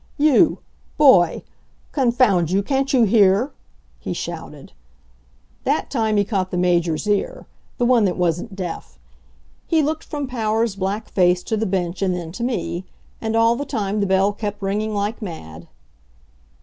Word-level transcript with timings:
"You. 0.17 0.57
boy 0.97 1.43
confound 1.91 2.49
you, 2.49 2.63
can't 2.63 2.91
you 2.91 3.03
hear?" 3.03 3.51
he 3.99 4.13
shouted. 4.13 4.71
That 5.63 5.91
time 5.91 6.17
he 6.17 6.23
caught 6.25 6.49
the 6.49 6.57
Major's 6.57 7.05
ear 7.05 7.45
the 7.77 7.85
one 7.85 8.05
that 8.05 8.17
wasn't 8.17 8.55
deaf. 8.55 8.97
He 9.67 9.83
looked 9.83 10.03
from 10.05 10.25
Powers' 10.25 10.75
black 10.75 11.09
face 11.11 11.43
to 11.43 11.55
the 11.55 11.67
bench 11.67 12.01
and 12.01 12.15
then 12.15 12.31
to 12.31 12.43
me. 12.43 12.83
And 13.21 13.35
all 13.35 13.55
the 13.55 13.63
time 13.63 13.99
the 13.99 14.07
bell 14.07 14.33
kept 14.33 14.59
ringing 14.63 14.95
like 14.95 15.21
mad. 15.21 15.67